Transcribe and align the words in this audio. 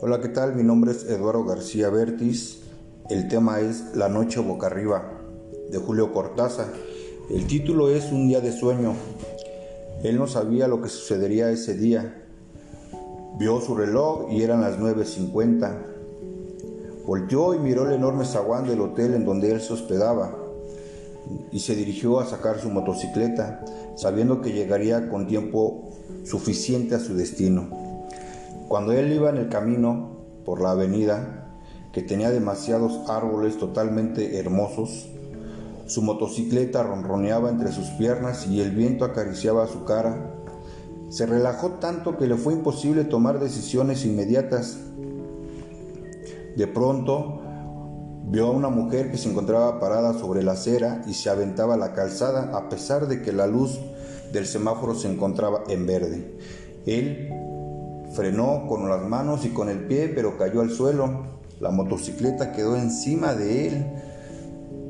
Hola, 0.00 0.20
¿qué 0.20 0.28
tal? 0.28 0.54
Mi 0.54 0.62
nombre 0.62 0.92
es 0.92 1.10
Eduardo 1.10 1.44
García 1.44 1.90
Bertis. 1.90 2.60
El 3.10 3.26
tema 3.26 3.58
es 3.58 3.96
La 3.96 4.08
noche 4.08 4.38
boca 4.38 4.68
arriba 4.68 5.10
de 5.72 5.78
Julio 5.78 6.12
Cortázar. 6.12 6.68
El 7.28 7.48
título 7.48 7.90
es 7.90 8.12
Un 8.12 8.28
día 8.28 8.40
de 8.40 8.52
sueño. 8.52 8.94
Él 10.04 10.16
no 10.16 10.28
sabía 10.28 10.68
lo 10.68 10.80
que 10.80 10.88
sucedería 10.88 11.50
ese 11.50 11.74
día. 11.74 12.24
Vio 13.40 13.60
su 13.60 13.74
reloj 13.74 14.30
y 14.30 14.44
eran 14.44 14.60
las 14.60 14.78
9.50. 14.78 15.78
Volteó 17.04 17.54
y 17.54 17.58
miró 17.58 17.84
el 17.88 17.96
enorme 17.96 18.24
zaguán 18.24 18.68
del 18.68 18.80
hotel 18.80 19.14
en 19.14 19.24
donde 19.24 19.50
él 19.50 19.60
se 19.60 19.72
hospedaba 19.72 20.32
y 21.50 21.58
se 21.58 21.74
dirigió 21.74 22.20
a 22.20 22.26
sacar 22.26 22.60
su 22.60 22.70
motocicleta, 22.70 23.64
sabiendo 23.96 24.42
que 24.42 24.52
llegaría 24.52 25.08
con 25.10 25.26
tiempo 25.26 25.90
suficiente 26.22 26.94
a 26.94 27.00
su 27.00 27.16
destino. 27.16 27.87
Cuando 28.68 28.92
él 28.92 29.12
iba 29.12 29.30
en 29.30 29.38
el 29.38 29.48
camino 29.48 30.18
por 30.44 30.60
la 30.60 30.72
avenida, 30.72 31.46
que 31.92 32.02
tenía 32.02 32.30
demasiados 32.30 33.08
árboles 33.08 33.58
totalmente 33.58 34.38
hermosos, 34.38 35.08
su 35.86 36.02
motocicleta 36.02 36.82
ronroneaba 36.82 37.48
entre 37.48 37.72
sus 37.72 37.88
piernas 37.90 38.46
y 38.46 38.60
el 38.60 38.72
viento 38.72 39.04
acariciaba 39.04 39.66
su 39.66 39.84
cara. 39.84 40.34
Se 41.08 41.24
relajó 41.24 41.70
tanto 41.80 42.18
que 42.18 42.26
le 42.26 42.36
fue 42.36 42.52
imposible 42.52 43.04
tomar 43.04 43.40
decisiones 43.40 44.04
inmediatas. 44.04 44.78
De 46.56 46.66
pronto, 46.66 47.38
Vio 48.30 48.48
a 48.48 48.50
una 48.50 48.68
mujer 48.68 49.10
que 49.10 49.16
se 49.16 49.30
encontraba 49.30 49.80
parada 49.80 50.12
sobre 50.12 50.42
la 50.42 50.52
acera 50.52 51.00
y 51.06 51.14
se 51.14 51.30
aventaba 51.30 51.78
la 51.78 51.94
calzada 51.94 52.54
a 52.54 52.68
pesar 52.68 53.08
de 53.08 53.22
que 53.22 53.32
la 53.32 53.46
luz 53.46 53.80
del 54.34 54.46
semáforo 54.46 54.94
se 54.94 55.10
encontraba 55.10 55.64
en 55.68 55.86
verde. 55.86 56.36
Él 56.84 57.30
frenó 58.18 58.66
con 58.66 58.88
las 58.88 59.06
manos 59.06 59.44
y 59.44 59.50
con 59.50 59.68
el 59.68 59.86
pie, 59.86 60.08
pero 60.08 60.36
cayó 60.36 60.60
al 60.60 60.70
suelo. 60.70 61.22
La 61.60 61.70
motocicleta 61.70 62.50
quedó 62.50 62.74
encima 62.74 63.34
de 63.34 63.68
él. 63.68 63.86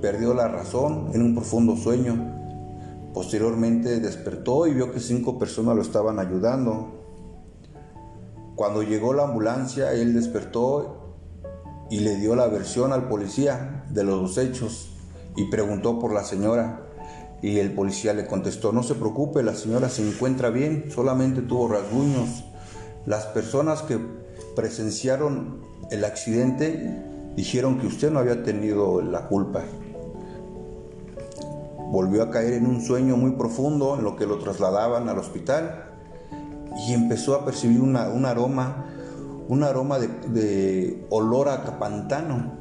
Perdió 0.00 0.32
la 0.32 0.48
razón 0.48 1.10
en 1.12 1.20
un 1.20 1.34
profundo 1.34 1.76
sueño. 1.76 2.16
Posteriormente 3.12 4.00
despertó 4.00 4.66
y 4.66 4.72
vio 4.72 4.90
que 4.90 5.00
cinco 5.00 5.38
personas 5.38 5.76
lo 5.76 5.82
estaban 5.82 6.18
ayudando. 6.18 7.04
Cuando 8.56 8.82
llegó 8.82 9.12
la 9.12 9.24
ambulancia, 9.24 9.92
él 9.92 10.14
despertó 10.14 11.16
y 11.90 12.00
le 12.00 12.16
dio 12.16 12.34
la 12.34 12.46
versión 12.46 12.90
al 12.94 13.06
policía 13.06 13.84
de 13.90 14.02
los 14.02 14.38
hechos 14.38 14.96
y 15.36 15.50
preguntó 15.50 15.98
por 15.98 16.14
la 16.14 16.24
señora. 16.24 16.86
Y 17.42 17.58
el 17.58 17.74
policía 17.74 18.14
le 18.14 18.26
contestó, 18.26 18.72
no 18.72 18.82
se 18.82 18.94
preocupe, 18.94 19.42
la 19.42 19.54
señora 19.54 19.90
se 19.90 20.08
encuentra 20.08 20.48
bien, 20.48 20.86
solamente 20.90 21.42
tuvo 21.42 21.68
rasguños. 21.68 22.44
Las 23.06 23.26
personas 23.26 23.82
que 23.82 23.98
presenciaron 24.56 25.60
el 25.90 26.04
accidente 26.04 27.02
dijeron 27.36 27.78
que 27.78 27.86
usted 27.86 28.10
no 28.10 28.18
había 28.18 28.42
tenido 28.42 29.00
la 29.02 29.28
culpa. 29.28 29.62
Volvió 31.90 32.22
a 32.22 32.30
caer 32.30 32.54
en 32.54 32.66
un 32.66 32.80
sueño 32.80 33.16
muy 33.16 33.32
profundo 33.32 33.96
en 33.96 34.04
lo 34.04 34.16
que 34.16 34.26
lo 34.26 34.38
trasladaban 34.38 35.08
al 35.08 35.18
hospital 35.18 35.86
y 36.86 36.92
empezó 36.92 37.34
a 37.34 37.44
percibir 37.44 37.80
un 37.80 37.96
aroma 37.96 38.86
un 39.50 39.64
aroma 39.64 39.98
de, 39.98 41.04
olor 41.10 41.48
a 41.48 41.78
pantano. 41.80 42.52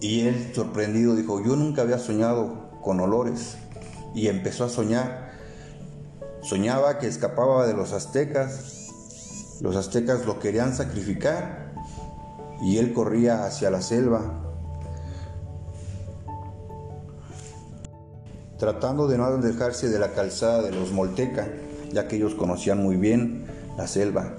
Y 0.00 0.22
él, 0.22 0.50
sorprendido, 0.52 1.14
dijo, 1.14 1.40
yo 1.40 1.54
nunca 1.54 1.82
había 1.82 1.98
soñado 1.98 2.68
con 2.82 2.98
olores. 2.98 3.58
Y 4.12 4.26
empezó 4.26 4.64
a 4.64 4.68
soñar. 4.68 5.30
Soñaba 6.42 6.98
que 6.98 7.06
escapaba 7.06 7.66
de 7.66 7.72
los 7.72 7.92
aztecas. 7.92 9.58
Los 9.60 9.76
aztecas 9.76 10.26
lo 10.26 10.40
querían 10.40 10.74
sacrificar. 10.74 11.72
Y 12.60 12.78
él 12.78 12.92
corría 12.92 13.44
hacia 13.44 13.70
la 13.70 13.80
selva. 13.80 14.20
Tratando 18.58 19.06
de 19.06 19.18
no 19.18 19.24
alejarse 19.24 19.88
de 19.88 19.98
la 19.98 20.12
calzada 20.12 20.62
de 20.62 20.72
los 20.72 20.92
Molteca, 20.92 21.48
ya 21.92 22.06
que 22.08 22.16
ellos 22.16 22.34
conocían 22.34 22.82
muy 22.82 22.96
bien 22.96 23.44
la 23.76 23.86
selva. 23.86 24.34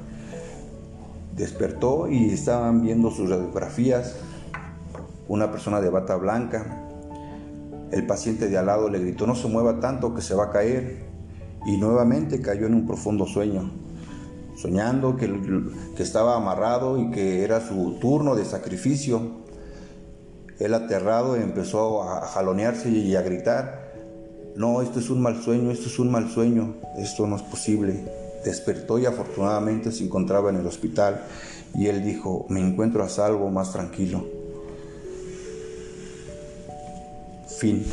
Despertó 1.36 2.09
y 2.09 2.31
estaban 2.31 2.81
viendo 2.81 3.12
sus 3.12 3.30
radiografías. 3.30 4.16
Una 5.30 5.52
persona 5.52 5.80
de 5.80 5.90
bata 5.90 6.18
blanca. 6.18 6.90
El 7.92 8.06
paciente 8.06 8.50
de 8.50 8.58
al 8.58 8.66
lado 8.66 8.90
le 8.90 9.00
gritó, 9.00 9.25
no 9.25 9.36
se 9.36 9.47
mueva 9.47 9.80
tanto 9.80 10.13
que 10.13 10.22
se 10.22 10.36
va 10.36 10.46
a 10.46 10.52
caer. 10.52 11.12
Y 11.66 11.78
nuevamente 11.78 12.41
cayó 12.41 12.68
en 12.68 12.74
un 12.74 12.85
profundo 12.85 13.25
sueño, 13.25 13.72
soñando 14.57 15.16
que, 15.16 15.31
estaba 15.97 16.35
amarrado 16.35 17.00
y 17.00 17.09
que 17.12 17.44
era 17.44 17.66
su 17.66 17.97
turno 18.00 18.35
de 18.35 18.46
sacrificio. 18.46 19.44
Él 20.59 20.74
aterrado 20.74 21.35
empezó 21.35 22.03
a 22.03 22.28
jalonearse 22.28 22.90
y 22.90 23.16
a 23.16 23.22
gritar, 23.22 23.84
no, 24.56 24.81
esto 24.81 25.00
es 25.00 25.09
un 25.09 25.22
mal 25.22 25.41
sueño, 25.41 25.72
esto 25.72 25.88
es 25.88 25.97
un 25.97 26.12
mal 26.12 26.29
sueño, 26.29 26.75
esto 26.97 27.25
no 27.25 27.38
es 27.38 27.41
posible. 27.41 28.06
Despertó 28.45 29.00
y 29.00 29.06
afortunadamente 29.06 29.91
se 29.91 30.03
encontraba 30.03 30.50
en 30.50 30.57
el 30.57 30.68
hospital 30.68 31.22
y 31.74 31.88
él 31.88 32.03
dijo, 32.03 32.45
me 32.50 32.59
encuentro 32.59 33.03
a 33.03 33.09
salvo, 33.09 33.50
más 33.50 33.72
tranquilo. 33.72 34.25
Fin. 37.47 37.84